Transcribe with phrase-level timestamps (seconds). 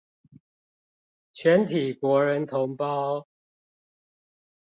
[1.31, 3.27] 全體國人同胞